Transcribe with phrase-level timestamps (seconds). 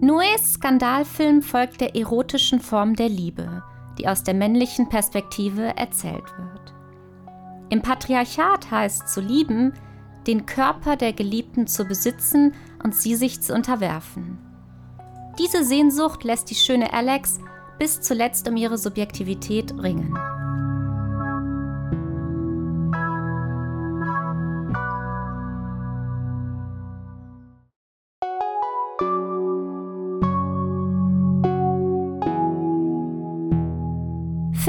[0.00, 3.64] Noés Skandalfilm folgt der erotischen Form der Liebe,
[3.98, 6.74] die aus der männlichen Perspektive erzählt wird.
[7.68, 9.72] Im Patriarchat heißt zu lieben,
[10.28, 14.38] den Körper der Geliebten zu besitzen und sie sich zu unterwerfen.
[15.38, 17.40] Diese Sehnsucht lässt die schöne Alex
[17.78, 20.16] bis zuletzt um ihre Subjektivität ringen.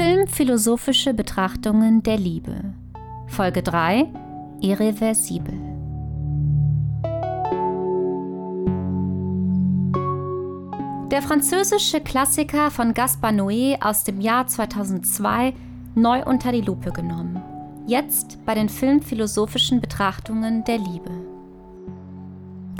[0.02, 2.72] Filmphilosophische Betrachtungen der Liebe.
[3.26, 4.06] Folge 3
[4.62, 5.52] Irreversibel.
[11.10, 15.52] Der französische Klassiker von Gaspar Noé aus dem Jahr 2002
[15.94, 17.42] neu unter die Lupe genommen.
[17.86, 21.10] Jetzt bei den filmphilosophischen Betrachtungen der Liebe.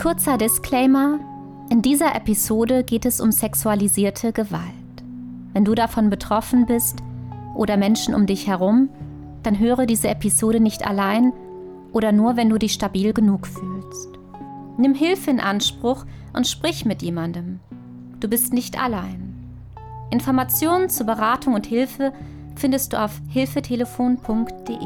[0.00, 1.20] Kurzer Disclaimer:
[1.68, 4.62] In dieser Episode geht es um sexualisierte Gewalt.
[5.52, 7.02] Wenn du davon betroffen bist
[7.61, 8.89] oder Menschen um dich herum,
[9.42, 11.34] dann höre diese Episode nicht allein
[11.92, 14.08] oder nur, wenn du dich stabil genug fühlst.
[14.78, 17.61] Nimm Hilfe in Anspruch und sprich mit jemandem.
[18.19, 19.34] Du bist nicht allein.
[20.11, 22.14] Informationen zur Beratung und Hilfe
[22.56, 24.78] findest du auf hilfetelefon.de.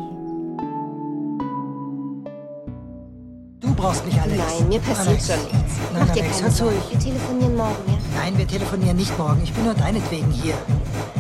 [3.61, 4.37] Du brauchst nicht alles.
[4.37, 5.27] Nein, mir passiert Alex.
[5.29, 5.79] schon nichts.
[5.97, 6.51] Mach dir keine.
[6.51, 6.77] Sorgen.
[6.91, 8.04] Wir telefonieren morgen, ja?
[8.15, 9.41] Nein, wir telefonieren nicht morgen.
[9.43, 10.55] Ich bin nur deinetwegen hier.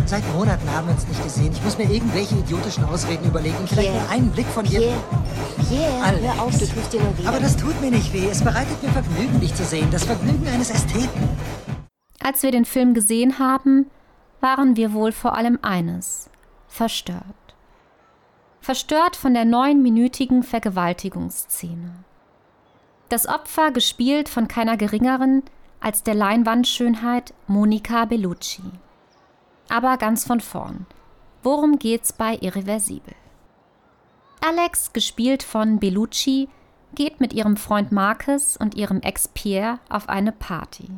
[0.06, 1.52] Seit Monaten haben wir uns nicht gesehen.
[1.52, 3.56] Ich muss mir irgendwelche idiotischen Ausreden überlegen.
[3.66, 4.02] Vielleicht Pierre.
[4.02, 4.80] nur einen Blick von dir.
[4.80, 5.02] Pierre,
[5.68, 6.22] Pierre, Alex.
[6.22, 7.26] hör auf, du tust dir nur weh.
[7.26, 8.26] Aber das tut mir nicht weh.
[8.30, 9.88] Es bereitet mir Vergnügen, dich zu sehen.
[9.90, 11.28] Das Vergnügen eines Ästheten.
[12.22, 13.90] Als wir den Film gesehen haben,
[14.40, 16.30] waren wir wohl vor allem eines
[16.68, 17.22] verstört.
[18.60, 21.92] Verstört von der neunminütigen Vergewaltigungsszene.
[23.08, 25.42] Das Opfer gespielt von keiner geringeren
[25.84, 28.62] als der Leinwandschönheit Monica Bellucci.
[29.68, 30.86] Aber ganz von vorn.
[31.42, 33.14] Worum geht's bei Irreversibel?
[34.40, 36.48] Alex, gespielt von Bellucci,
[36.94, 40.88] geht mit ihrem Freund Marcus und ihrem Ex Pierre auf eine Party.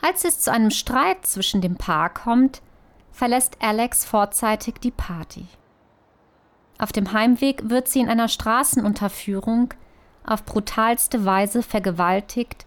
[0.00, 2.62] Als es zu einem Streit zwischen dem Paar kommt,
[3.10, 5.46] verlässt Alex vorzeitig die Party.
[6.78, 9.74] Auf dem Heimweg wird sie in einer Straßenunterführung
[10.24, 12.66] auf brutalste Weise vergewaltigt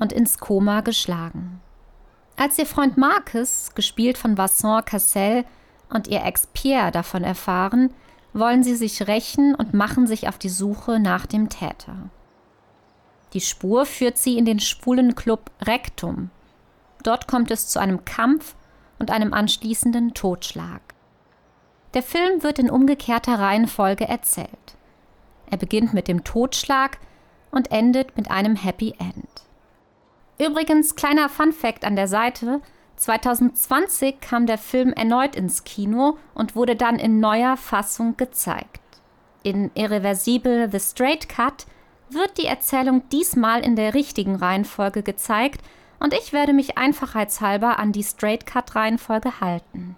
[0.00, 1.60] und ins Koma geschlagen.
[2.36, 5.44] Als ihr Freund Marcus, gespielt von Vincent Cassel,
[5.92, 7.92] und ihr Ex Pierre davon erfahren,
[8.32, 12.10] wollen sie sich rächen und machen sich auf die Suche nach dem Täter.
[13.32, 16.30] Die Spur führt sie in den schwulen Club Rectum.
[17.02, 18.54] Dort kommt es zu einem Kampf
[18.98, 20.80] und einem anschließenden Totschlag.
[21.94, 24.76] Der Film wird in umgekehrter Reihenfolge erzählt.
[25.50, 26.98] Er beginnt mit dem Totschlag
[27.50, 29.49] und endet mit einem Happy End.
[30.40, 32.62] Übrigens, kleiner Fun Fact an der Seite:
[32.96, 38.80] 2020 kam der Film erneut ins Kino und wurde dann in neuer Fassung gezeigt.
[39.42, 41.66] In Irreversible The Straight Cut
[42.08, 45.60] wird die Erzählung diesmal in der richtigen Reihenfolge gezeigt
[45.98, 49.96] und ich werde mich einfachheitshalber an die Straight Cut Reihenfolge halten.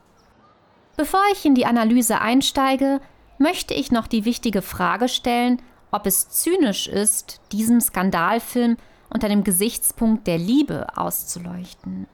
[0.96, 3.00] Bevor ich in die Analyse einsteige,
[3.38, 8.76] möchte ich noch die wichtige Frage stellen, ob es zynisch ist, diesen Skandalfilm
[9.12, 12.06] unter dem Gesichtspunkt der Liebe auszuleuchten.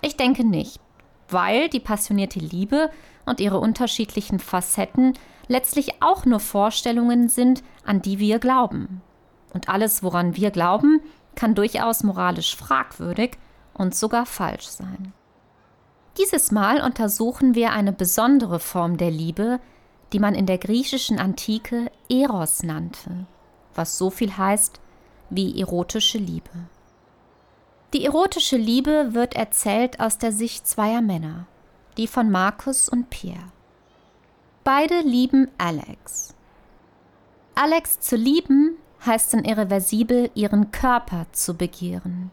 [0.00, 0.80] Ich denke nicht,
[1.28, 2.90] weil die passionierte Liebe
[3.24, 5.14] und ihre unterschiedlichen Facetten
[5.48, 9.02] letztlich auch nur Vorstellungen sind, an die wir glauben.
[9.52, 11.00] Und alles, woran wir glauben,
[11.34, 13.36] kann durchaus moralisch fragwürdig
[13.74, 15.12] und sogar falsch sein.
[16.18, 19.60] Dieses Mal untersuchen wir eine besondere Form der Liebe,
[20.12, 23.26] die man in der griechischen Antike Eros nannte,
[23.74, 24.80] was so viel heißt
[25.30, 26.50] wie erotische Liebe.
[27.92, 31.46] Die erotische Liebe wird erzählt aus der Sicht zweier Männer,
[31.96, 33.52] die von Markus und Pierre.
[34.64, 36.34] Beide lieben Alex.
[37.54, 42.30] Alex zu lieben heißt in Irreversibel ihren Körper zu begehren.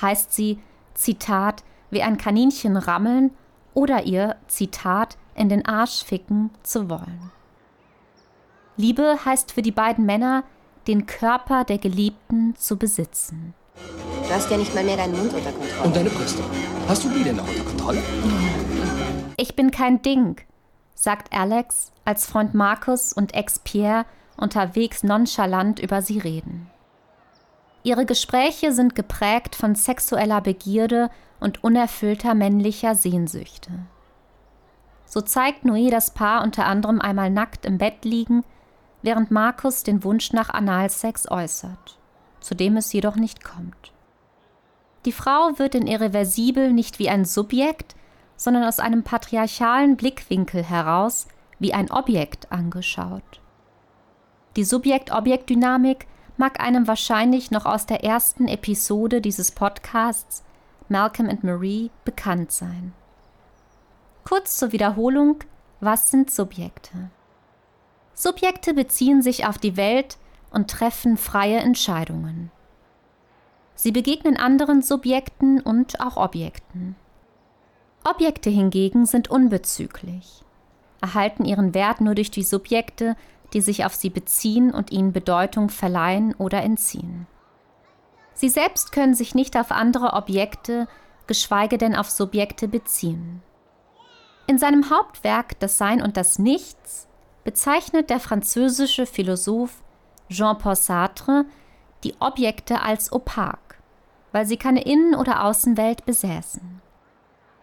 [0.00, 0.60] Heißt sie,
[0.94, 3.32] Zitat, wie ein Kaninchen rammeln
[3.74, 7.32] oder ihr, Zitat, in den Arsch ficken zu wollen.
[8.76, 10.44] Liebe heißt für die beiden Männer,
[10.86, 13.54] den Körper der Geliebten zu besitzen.
[14.28, 15.84] Du hast ja nicht mal mehr deinen Mund unter Kontrolle.
[15.84, 16.42] Und deine Brüste?
[16.88, 18.02] Hast du die denn noch unter Kontrolle?
[19.36, 20.40] Ich bin kein Ding,
[20.94, 24.04] sagt Alex, als Freund Markus und Ex Pierre
[24.36, 26.70] unterwegs nonchalant über sie reden.
[27.84, 33.70] Ihre Gespräche sind geprägt von sexueller Begierde und unerfüllter männlicher Sehnsüchte.
[35.04, 38.44] So zeigt Noé das Paar unter anderem einmal nackt im Bett liegen,
[39.02, 41.98] während Markus den Wunsch nach Analsex äußert,
[42.40, 43.92] zu dem es jedoch nicht kommt.
[45.04, 47.96] Die Frau wird in Irreversibel nicht wie ein Subjekt,
[48.36, 51.26] sondern aus einem patriarchalen Blickwinkel heraus
[51.58, 53.40] wie ein Objekt angeschaut.
[54.56, 56.06] Die Subjekt-Objekt-Dynamik
[56.36, 60.44] mag einem wahrscheinlich noch aus der ersten Episode dieses Podcasts
[60.88, 62.92] Malcolm and Marie bekannt sein.
[64.24, 65.38] Kurz zur Wiederholung,
[65.80, 67.10] was sind Subjekte?
[68.14, 70.18] Subjekte beziehen sich auf die Welt
[70.50, 72.50] und treffen freie Entscheidungen.
[73.74, 76.94] Sie begegnen anderen Subjekten und auch Objekten.
[78.04, 80.44] Objekte hingegen sind unbezüglich,
[81.00, 83.16] erhalten ihren Wert nur durch die Subjekte,
[83.52, 87.26] die sich auf sie beziehen und ihnen Bedeutung verleihen oder entziehen.
[88.34, 90.88] Sie selbst können sich nicht auf andere Objekte,
[91.26, 93.42] geschweige denn auf Subjekte beziehen.
[94.46, 97.08] In seinem Hauptwerk Das Sein und das Nichts
[97.44, 99.82] bezeichnet der französische Philosoph
[100.28, 101.44] Jean-Paul Sartre
[102.04, 103.78] die Objekte als opak,
[104.32, 106.80] weil sie keine Innen- oder Außenwelt besäßen.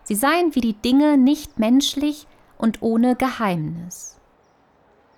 [0.03, 2.27] Sie seien wie die Dinge nicht menschlich
[2.57, 4.17] und ohne Geheimnis.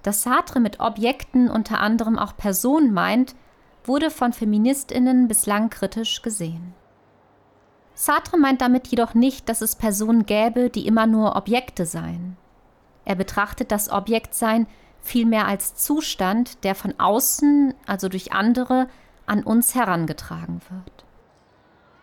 [0.04, 3.36] Dass Sartre mit Objekten unter anderem auch Personen meint,
[3.84, 6.74] wurde von Feministinnen bislang kritisch gesehen.
[7.94, 12.38] Sartre meint damit jedoch nicht, dass es Personen gäbe, die immer nur Objekte seien.
[13.06, 14.68] Er betrachtet das Objektsein
[15.02, 18.88] vielmehr als Zustand, der von außen, also durch andere,
[19.26, 21.06] an uns herangetragen wird.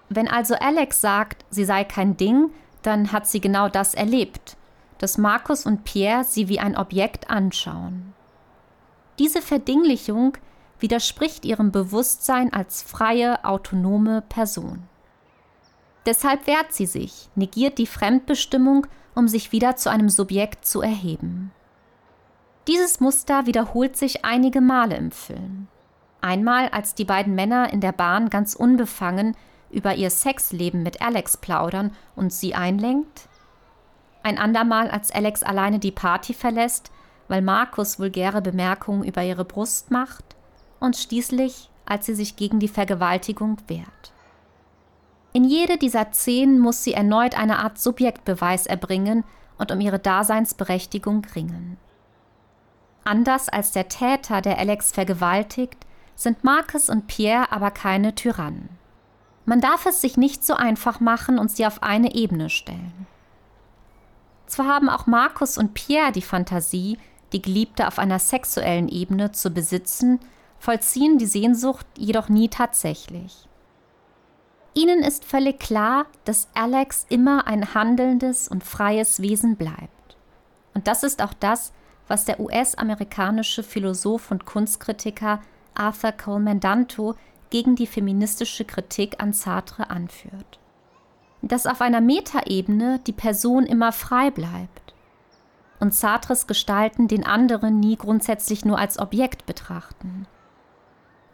[0.09, 2.51] Wenn also Alex sagt, sie sei kein Ding,
[2.83, 4.57] dann hat sie genau das erlebt,
[4.99, 8.15] dass Markus und Pierre sie wie ein Objekt anschauen.
[9.19, 10.37] Diese Verdinglichung
[10.81, 14.85] widerspricht ihrem Bewusstsein als freie, autonome Person.
[16.07, 18.87] Deshalb wehrt sie sich, negiert die Fremdbestimmung,
[19.19, 21.51] um sich wieder zu einem Subjekt zu erheben.
[22.69, 25.67] Dieses Muster wiederholt sich einige Male im Film.
[26.21, 29.37] Einmal, als die beiden Männer in der Bahn ganz unbefangen
[29.71, 33.29] über ihr Sexleben mit Alex plaudern und sie einlenkt.
[34.23, 36.93] Ein andermal, als Alex alleine die Party verlässt,
[37.27, 40.37] weil Markus vulgäre Bemerkungen über ihre Brust macht.
[40.79, 44.13] Und schließlich, als sie sich gegen die Vergewaltigung wehrt.
[45.33, 49.25] In jede dieser Szenen muss sie erneut eine Art Subjektbeweis erbringen
[49.59, 51.77] und um ihre Daseinsberechtigung ringen.
[53.05, 55.79] Anders als der Täter, der Alex vergewaltigt,
[56.15, 58.69] sind Marcus und Pierre aber keine Tyrannen.
[59.47, 63.07] Man darf es sich nicht so einfach machen und sie auf eine Ebene stellen.
[64.47, 66.99] Zwar haben auch Markus und Pierre die Fantasie,
[67.33, 70.21] die Geliebte auf einer sexuellen Ebene zu besitzen,
[70.59, 73.48] vollziehen die Sehnsucht jedoch nie tatsächlich.
[74.75, 80.17] Ihnen ist völlig klar, dass Alex immer ein handelndes und freies Wesen bleibt.
[80.75, 81.73] Und das ist auch das,
[82.07, 85.41] was der US-amerikanische Philosoph und Kunstkritiker
[85.75, 87.15] Arthur Coleman Danto
[87.51, 90.59] gegen die feministische Kritik an Sartre anführt.
[91.43, 94.95] Dass auf einer Metaebene die Person immer frei bleibt
[95.81, 100.27] und Sartres Gestalten den anderen nie grundsätzlich nur als Objekt betrachten.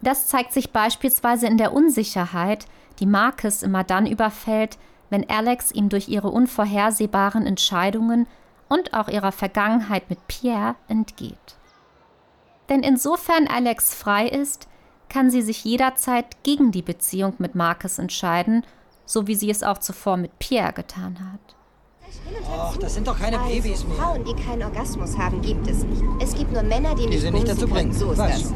[0.05, 2.67] Das zeigt sich beispielsweise in der Unsicherheit,
[3.01, 4.77] die Marcus immer dann überfällt,
[5.09, 8.27] wenn Alex ihm durch ihre unvorhersehbaren Entscheidungen
[8.69, 11.57] und auch ihrer Vergangenheit mit Pierre entgeht.
[12.69, 14.69] Denn insofern Alex frei ist,
[15.09, 18.63] kann sie sich jederzeit gegen die Beziehung mit Marcus entscheiden,
[19.07, 21.57] so wie sie es auch zuvor mit Pierre getan hat.
[22.51, 23.97] Ach, das sind doch keine also, Babys mehr.
[23.97, 26.03] Frauen, die keinen Orgasmus haben, gibt es nicht.
[26.21, 27.93] Es gibt nur Männer, die, Die nicht sind nicht dazu bringen.
[27.93, 28.53] So ist Weißt das.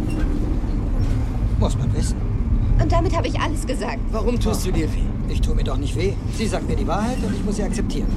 [1.59, 2.17] Muss man wissen.
[2.81, 3.99] Und damit habe ich alles gesagt.
[4.13, 5.03] Warum tust du dir weh?
[5.29, 6.13] Ich tue mir doch nicht weh.
[6.37, 8.09] Sie sagt mir die Wahrheit und ich muss sie akzeptieren.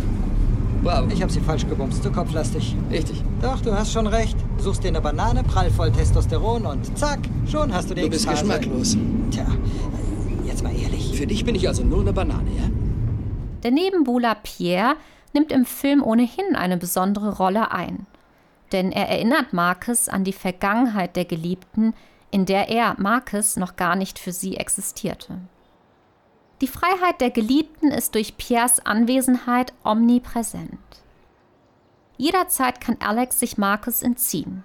[0.84, 1.06] Wow.
[1.12, 2.76] Ich habe sie falsch gebumst, zu kopflastig.
[2.90, 3.24] Richtig.
[3.42, 4.36] Doch, du hast schon recht.
[4.58, 8.46] Suchst dir eine Banane, prallvoll Testosteron und zack, schon hast du die Du bist Ekstase.
[8.60, 8.98] geschmacklos.
[9.32, 9.46] Tja,
[10.46, 11.16] jetzt mal ehrlich.
[11.16, 12.64] Für dich bin ich also nur eine Banane, ja?
[13.64, 14.96] Der Nebenbuhler Pierre
[15.34, 18.08] nimmt im Film ohnehin eine besondere Rolle ein.
[18.72, 21.94] Denn er erinnert Marcus an die Vergangenheit der Geliebten,
[22.32, 25.38] in der er, Marcus, noch gar nicht für sie existierte.
[26.62, 30.80] Die Freiheit der Geliebten ist durch Pierres Anwesenheit omnipräsent.
[32.18, 34.64] Jederzeit kann Alex sich Marcus entziehen.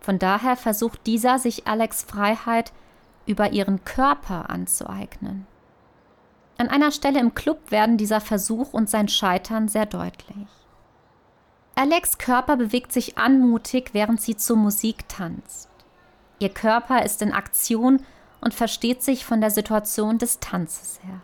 [0.00, 2.72] Von daher versucht dieser, sich Alex Freiheit
[3.24, 5.46] über ihren Körper anzueignen.
[6.58, 10.48] An einer Stelle im Club werden dieser Versuch und sein Scheitern sehr deutlich.
[11.74, 15.68] Alex Körper bewegt sich anmutig, während sie zur Musik tanzt.
[16.42, 18.04] Ihr Körper ist in Aktion
[18.40, 21.20] und versteht sich von der Situation des Tanzes her.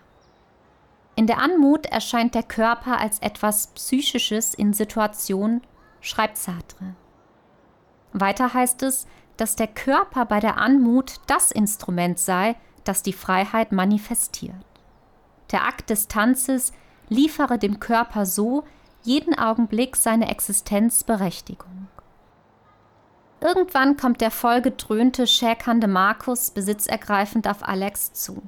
[1.17, 5.61] In der Anmut erscheint der Körper als etwas Psychisches in Situation,
[6.01, 6.95] schreibt Sartre.
[8.13, 13.73] Weiter heißt es, dass der Körper bei der Anmut das Instrument sei, das die Freiheit
[13.73, 14.55] manifestiert.
[15.51, 16.73] Der Akt des Tanzes
[17.09, 18.63] liefere dem Körper so
[19.03, 21.89] jeden Augenblick seine Existenzberechtigung.
[23.41, 28.43] Irgendwann kommt der vollgedröhnte, schäkernde Markus besitzergreifend auf Alex zu.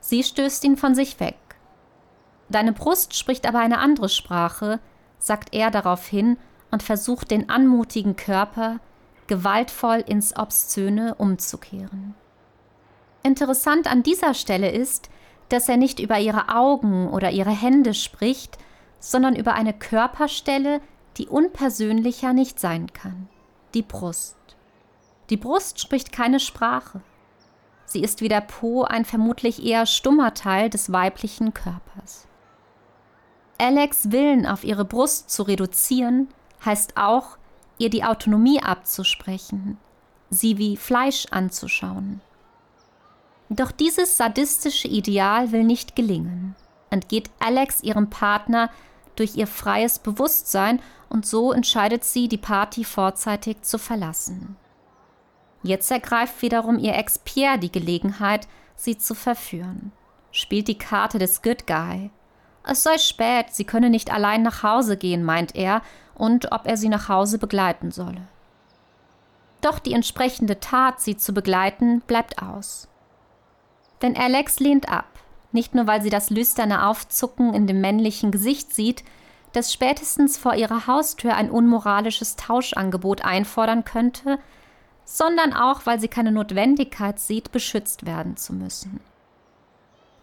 [0.00, 1.36] Sie stößt ihn von sich weg.
[2.48, 4.80] Deine Brust spricht aber eine andere Sprache,
[5.18, 6.36] sagt er daraufhin
[6.70, 8.80] und versucht den anmutigen Körper
[9.26, 12.14] gewaltvoll ins Obszöne umzukehren.
[13.22, 15.08] Interessant an dieser Stelle ist,
[15.48, 18.58] dass er nicht über ihre Augen oder ihre Hände spricht,
[18.98, 20.80] sondern über eine Körperstelle,
[21.16, 23.28] die unpersönlicher nicht sein kann,
[23.74, 24.36] die Brust.
[25.30, 27.00] Die Brust spricht keine Sprache.
[27.86, 32.26] Sie ist wie der Po ein vermutlich eher stummer Teil des weiblichen Körpers.
[33.58, 36.28] Alex Willen auf ihre Brust zu reduzieren,
[36.64, 37.36] heißt auch,
[37.78, 39.78] ihr die Autonomie abzusprechen,
[40.30, 42.20] sie wie Fleisch anzuschauen.
[43.48, 46.56] Doch dieses sadistische Ideal will nicht gelingen,
[46.90, 48.70] entgeht Alex ihrem Partner
[49.16, 54.56] durch ihr freies Bewusstsein und so entscheidet sie, die Party vorzeitig zu verlassen.
[55.62, 59.92] Jetzt ergreift wiederum ihr Ex Pierre die Gelegenheit, sie zu verführen,
[60.30, 62.10] spielt die Karte des Good Guy.
[62.66, 65.82] Es sei spät, sie könne nicht allein nach Hause gehen, meint er,
[66.14, 68.28] und ob er sie nach Hause begleiten solle.
[69.60, 72.88] Doch die entsprechende Tat, sie zu begleiten, bleibt aus.
[74.02, 75.06] Denn Alex lehnt ab,
[75.54, 79.04] nicht nur weil sie das lüsterne Aufzucken in dem männlichen Gesicht sieht,
[79.52, 84.38] das spätestens vor ihrer Haustür ein unmoralisches Tauschangebot einfordern könnte,
[85.04, 89.00] sondern auch, weil sie keine Notwendigkeit sieht, beschützt werden zu müssen.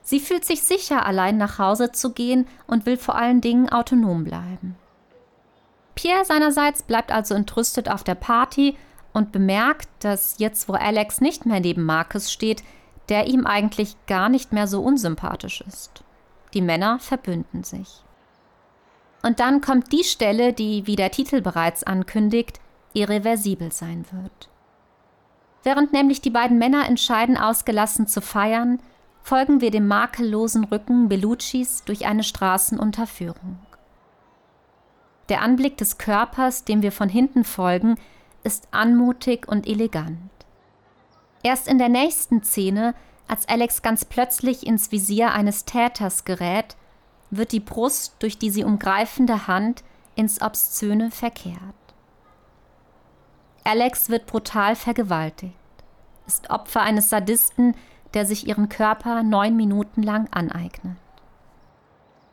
[0.02, 4.24] Sie fühlt sich sicher, allein nach Hause zu gehen und will vor allen Dingen autonom
[4.24, 4.76] bleiben.
[5.96, 8.76] Pierre seinerseits bleibt also entrüstet auf der Party
[9.14, 12.64] und bemerkt, dass jetzt, wo Alex nicht mehr neben Marcus steht,
[13.12, 16.04] der ihm eigentlich gar nicht mehr so unsympathisch ist.
[16.54, 18.04] Die Männer verbünden sich.
[19.22, 22.62] Und dann kommt die Stelle, die, wie der Titel bereits ankündigt,
[22.94, 24.50] irreversibel sein wird.
[25.64, 28.80] Während nämlich die beiden Männer entscheiden, ausgelassen zu feiern,
[29.22, 33.60] folgen wir dem makellosen Rücken Belluccis durch eine Straßenunterführung.
[35.28, 37.96] Der Anblick des Körpers, dem wir von hinten folgen,
[38.44, 40.32] ist anmutig und elegant.
[41.44, 42.94] Erst in der nächsten Szene,
[43.28, 46.76] als Alex ganz plötzlich ins Visier eines Täters gerät,
[47.30, 49.84] wird die Brust durch die sie umgreifende Hand
[50.16, 51.58] ins Obszöne verkehrt.
[53.64, 55.54] Alex wird brutal vergewaltigt,
[56.28, 57.76] ist Opfer eines Sadisten,
[58.14, 60.98] der sich ihren Körper neun Minuten lang aneignet.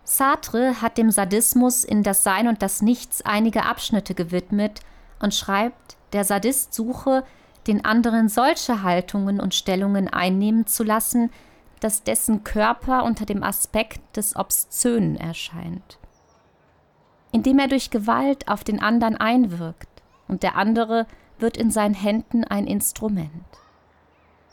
[0.04, 4.80] Sartre hat dem Sadismus in das Sein und das Nichts einige Abschnitte gewidmet
[5.20, 7.24] und schreibt, der Sadist suche,
[7.68, 11.30] den anderen solche Haltungen und Stellungen einnehmen zu lassen,
[11.80, 15.98] dass dessen Körper unter dem Aspekt des Obszönen erscheint.
[17.30, 21.06] Indem er durch Gewalt auf den anderen einwirkt und der andere
[21.38, 23.44] wird in seinen Händen ein Instrument.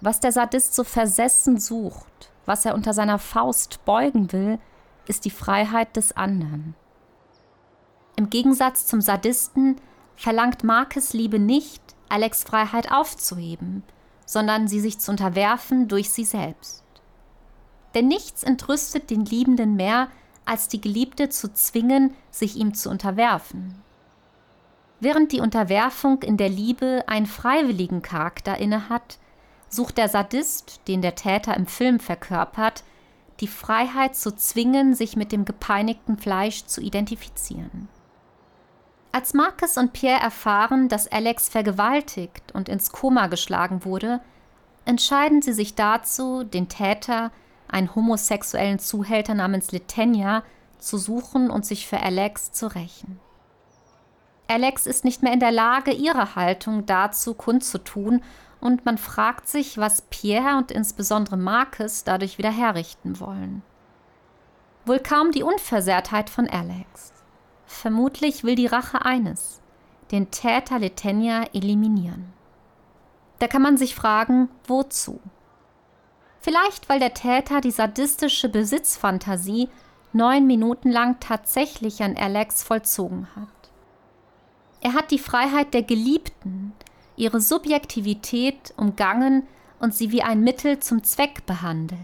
[0.01, 4.60] Was der Sadist so versessen sucht, was er unter seiner Faust beugen will,
[5.07, 6.75] ist die Freiheit des anderen.
[8.17, 9.77] Im Gegensatz zum Sadisten
[10.15, 11.81] verlangt Markes Liebe nicht,
[12.15, 13.84] Alex Freiheit aufzuheben,
[14.25, 16.81] sondern sie sich zu unterwerfen durch sie selbst.
[17.93, 20.07] Denn nichts entrüstet den Liebenden mehr,
[20.45, 23.81] als die Geliebte zu zwingen, sich ihm zu unterwerfen.
[25.01, 29.17] Während die Unterwerfung in der Liebe einen freiwilligen Charakter innehat,
[29.67, 32.86] sucht der Sadist, den der Täter im Film verkörpert,
[33.41, 37.89] die Freiheit zu zwingen, sich mit dem gepeinigten Fleisch zu identifizieren.
[39.15, 44.19] Als Marcus und Pierre erfahren, dass Alex vergewaltigt und ins Koma geschlagen wurde,
[44.84, 47.31] entscheiden sie sich dazu, den Täter,
[47.69, 50.43] einen homosexuellen Zuhälter namens Litenia,
[50.79, 53.22] zu suchen und sich für Alex zu rächen.
[54.50, 58.22] Alex ist nicht mehr in der Lage, ihre Haltung dazu kundzutun
[58.60, 63.62] und man fragt sich, was Pierre und insbesondere Marcus dadurch wieder herrichten wollen.
[64.86, 67.14] Wohl kaum die Unversehrtheit von Alex.
[67.65, 69.62] Vermutlich will die Rache eines,
[70.12, 72.34] den Täter Letenia eliminieren.
[73.39, 75.19] Da kann man sich fragen, wozu?
[76.39, 79.69] Vielleicht, weil der Täter die sadistische Besitzfantasie
[80.13, 83.50] neun Minuten lang tatsächlich an Alex vollzogen hat.
[84.81, 86.74] Er hat die Freiheit der Geliebten,
[87.17, 89.48] ihre Subjektivität umgangen
[89.79, 92.00] und sie wie ein Mittel zum Zweck behandelt.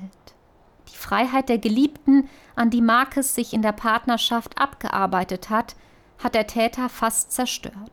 [1.02, 5.76] Freiheit der Geliebten, an die Marcus sich in der Partnerschaft abgearbeitet hat,
[6.20, 7.92] hat der Täter fast zerstört.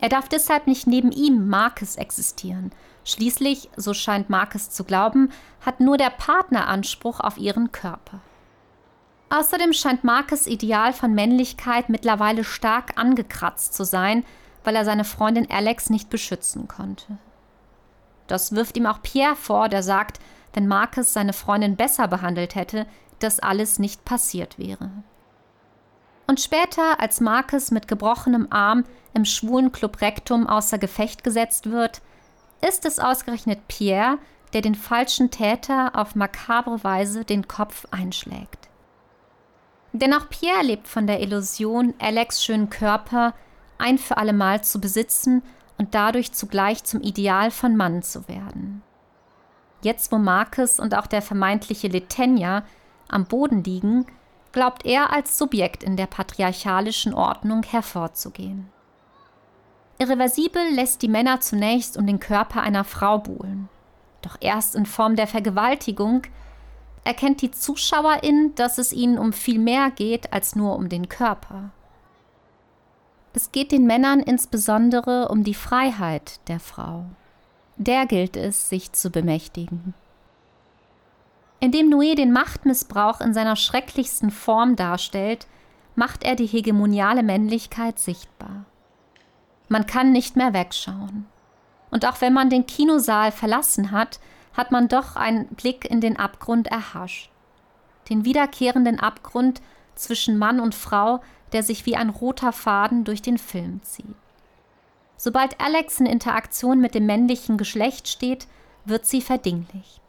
[0.00, 2.70] Er darf deshalb nicht neben ihm, Marcus, existieren.
[3.04, 5.32] Schließlich, so scheint Marcus zu glauben,
[5.64, 8.20] hat nur der Partner Anspruch auf ihren Körper.
[9.30, 14.24] Außerdem scheint Marcus Ideal von Männlichkeit mittlerweile stark angekratzt zu sein,
[14.64, 17.18] weil er seine Freundin Alex nicht beschützen konnte.
[18.26, 20.20] Das wirft ihm auch Pierre vor, der sagt,
[20.58, 22.88] wenn Marcus seine Freundin besser behandelt hätte,
[23.20, 24.90] dass alles nicht passiert wäre.
[26.26, 28.82] Und später, als Marcus mit gebrochenem Arm
[29.14, 32.02] im schwulen Club Rectum außer Gefecht gesetzt wird,
[32.60, 34.18] ist es ausgerechnet Pierre,
[34.52, 38.68] der den falschen Täter auf makabre Weise den Kopf einschlägt.
[39.92, 43.32] Denn auch Pierre lebt von der Illusion, Alex schönen Körper
[43.78, 45.44] ein für allemal zu besitzen
[45.76, 48.82] und dadurch zugleich zum Ideal von Mann zu werden.
[49.82, 52.64] Jetzt, wo Marcus und auch der vermeintliche Letenia
[53.08, 54.06] am Boden liegen,
[54.52, 58.68] glaubt er als Subjekt in der patriarchalischen Ordnung hervorzugehen.
[59.98, 63.68] Irreversibel lässt die Männer zunächst um den Körper einer Frau buhlen.
[64.22, 66.22] Doch erst in Form der Vergewaltigung
[67.04, 71.70] erkennt die Zuschauerin, dass es ihnen um viel mehr geht als nur um den Körper.
[73.32, 77.04] Es geht den Männern insbesondere um die Freiheit der Frau.
[77.78, 79.94] Der gilt es, sich zu bemächtigen.
[81.60, 85.46] Indem Noé den Machtmissbrauch in seiner schrecklichsten Form darstellt,
[85.94, 88.64] macht er die hegemoniale Männlichkeit sichtbar.
[89.68, 91.26] Man kann nicht mehr wegschauen.
[91.90, 94.18] Und auch wenn man den Kinosaal verlassen hat,
[94.54, 97.30] hat man doch einen Blick in den Abgrund erhascht.
[98.10, 99.60] Den wiederkehrenden Abgrund
[99.94, 101.20] zwischen Mann und Frau,
[101.52, 104.16] der sich wie ein roter Faden durch den Film zieht.
[105.20, 108.46] Sobald Alex in Interaktion mit dem männlichen Geschlecht steht,
[108.84, 110.00] wird sie verdinglicht.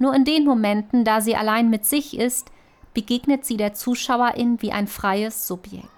[0.00, 2.50] Nur in den Momenten, da sie allein mit sich ist,
[2.92, 5.88] begegnet sie der Zuschauerin wie ein freies Subjekt.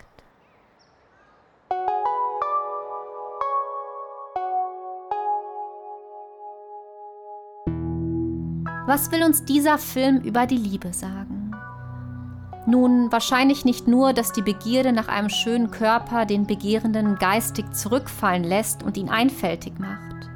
[8.87, 11.34] Was will uns dieser Film über die Liebe sagen?
[12.66, 18.44] Nun, wahrscheinlich nicht nur, dass die Begierde nach einem schönen Körper den Begehrenden geistig zurückfallen
[18.44, 20.31] lässt und ihn einfältig macht.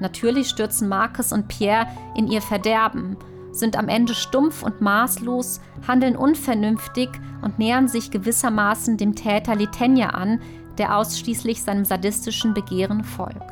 [0.00, 3.16] Natürlich stürzen Marcus und Pierre in ihr Verderben,
[3.52, 7.10] sind am Ende stumpf und maßlos, handeln unvernünftig
[7.42, 10.40] und nähern sich gewissermaßen dem Täter Litenia an,
[10.78, 13.42] der ausschließlich seinem sadistischen Begehren folgt.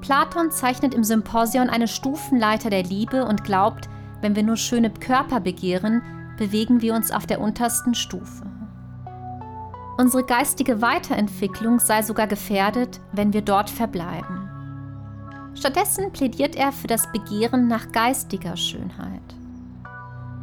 [0.00, 3.88] Platon zeichnet im Symposion eine Stufenleiter der Liebe und glaubt,
[4.20, 6.02] wenn wir nur schöne Körper begehren,
[6.36, 8.44] bewegen wir uns auf der untersten Stufe.
[9.98, 14.50] Unsere geistige Weiterentwicklung sei sogar gefährdet, wenn wir dort verbleiben.
[15.54, 19.34] Stattdessen plädiert er für das Begehren nach geistiger Schönheit.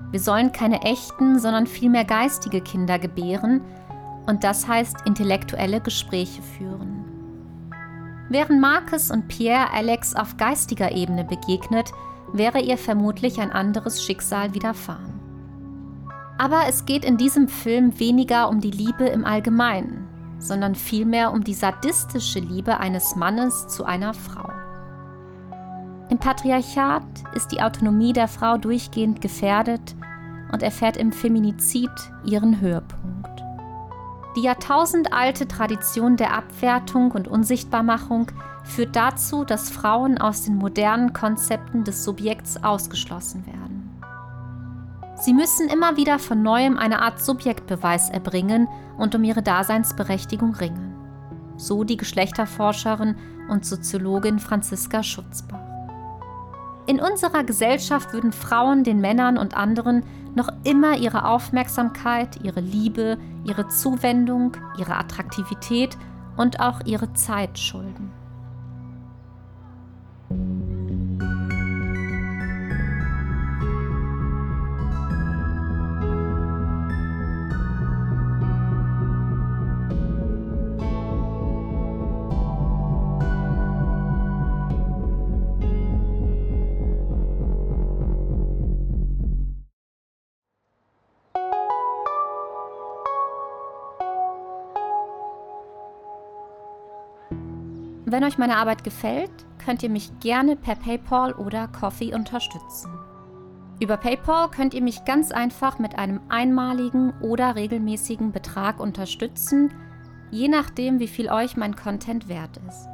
[0.09, 3.61] Wir sollen keine echten, sondern vielmehr geistige Kinder gebären,
[4.25, 7.03] und das heißt intellektuelle Gespräche führen.
[8.29, 11.91] Wären Marcus und Pierre Alex auf geistiger Ebene begegnet,
[12.31, 15.12] wäre ihr vermutlich ein anderes Schicksal widerfahren.
[16.37, 20.07] Aber es geht in diesem Film weniger um die Liebe im Allgemeinen,
[20.39, 24.49] sondern vielmehr um die sadistische Liebe eines Mannes zu einer Frau.
[26.09, 29.95] Im Patriarchat ist die Autonomie der Frau durchgehend gefährdet
[30.51, 31.89] und erfährt im Feminizid
[32.25, 33.03] ihren Höhepunkt.
[34.35, 38.31] Die jahrtausendalte Tradition der Abwertung und Unsichtbarmachung
[38.63, 43.62] führt dazu, dass Frauen aus den modernen Konzepten des Subjekts ausgeschlossen werden.
[45.23, 50.93] Sie müssen immer wieder von neuem eine Art Subjektbeweis erbringen und um ihre Daseinsberechtigung ringen.
[51.55, 53.15] So die Geschlechterforscherin
[53.47, 55.61] und Soziologin Franziska Schutzbach.
[56.87, 60.03] In unserer Gesellschaft würden Frauen den Männern und anderen
[60.35, 65.97] noch immer ihre Aufmerksamkeit, ihre Liebe, ihre Zuwendung, ihre Attraktivität
[66.35, 68.02] und auch ihre Zeit schulden.
[98.13, 99.31] Wenn euch meine Arbeit gefällt,
[99.65, 102.91] könnt ihr mich gerne per PayPal oder Coffee unterstützen.
[103.79, 109.73] Über PayPal könnt ihr mich ganz einfach mit einem einmaligen oder regelmäßigen Betrag unterstützen,
[110.29, 112.87] je nachdem, wie viel euch mein Content wert ist.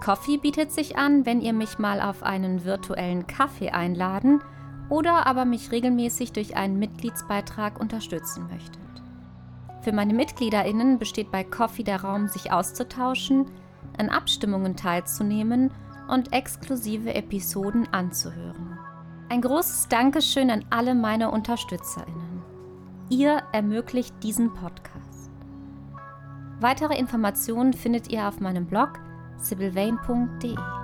[0.00, 4.40] Coffee bietet sich an, wenn ihr mich mal auf einen virtuellen Kaffee einladen
[4.88, 8.82] oder aber mich regelmäßig durch einen Mitgliedsbeitrag unterstützen möchtet.
[9.82, 13.46] Für meine MitgliederInnen besteht bei Coffee der Raum, sich auszutauschen,
[13.96, 15.70] an Abstimmungen teilzunehmen
[16.08, 18.78] und exklusive Episoden anzuhören.
[19.28, 22.42] Ein großes Dankeschön an alle meine UnterstützerInnen.
[23.10, 25.30] Ihr ermöglicht diesen Podcast.
[26.60, 28.98] Weitere Informationen findet ihr auf meinem Blog
[29.38, 30.77] sibylvain.de.